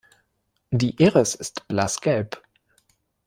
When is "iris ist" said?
0.99-1.67